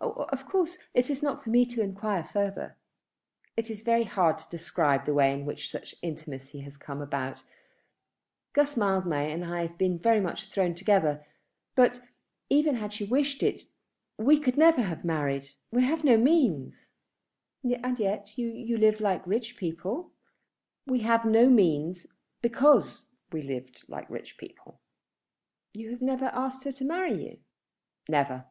"Of 0.00 0.46
course 0.46 0.78
it 0.94 1.10
is 1.10 1.22
not 1.22 1.44
for 1.44 1.50
me 1.50 1.66
to 1.66 1.82
enquire 1.82 2.24
further." 2.24 2.78
"It 3.54 3.68
is 3.70 3.82
very 3.82 4.04
hard 4.04 4.38
to 4.38 4.48
describe 4.48 5.04
the 5.04 5.12
way 5.12 5.30
in 5.34 5.44
which 5.44 5.70
such 5.70 5.92
an 5.92 5.98
intimacy 6.00 6.60
has 6.60 6.78
come 6.78 7.02
about. 7.02 7.44
Guss 8.54 8.78
Mildmay 8.78 9.30
and 9.30 9.44
I 9.44 9.66
have 9.66 9.76
been 9.76 9.98
very 9.98 10.20
much 10.22 10.46
thrown 10.48 10.74
together; 10.74 11.26
but, 11.74 12.00
even 12.48 12.76
had 12.76 12.94
she 12.94 13.04
wished 13.04 13.42
it, 13.42 13.64
we 14.16 14.38
never 14.40 14.76
could 14.76 14.84
have 14.86 15.04
married. 15.04 15.50
We 15.70 15.82
have 15.84 16.02
no 16.02 16.16
means." 16.16 16.92
"And 17.62 18.00
yet 18.00 18.38
you 18.38 18.78
live 18.78 19.00
like 19.02 19.26
rich 19.26 19.58
people." 19.58 20.12
"We 20.86 21.00
have 21.00 21.26
no 21.26 21.50
means 21.50 22.06
because 22.40 23.10
we 23.30 23.42
have 23.42 23.50
lived 23.50 23.84
like 23.86 24.08
rich 24.08 24.38
people." 24.38 24.80
"You 25.74 25.90
have 25.90 26.00
never 26.00 26.30
asked 26.32 26.64
her 26.64 26.72
to 26.72 26.86
marry 26.86 27.22
you?" 27.22 27.38
"Never." 28.08 28.46